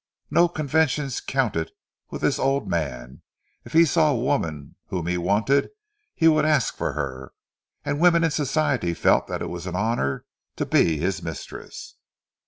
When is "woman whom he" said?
4.19-5.15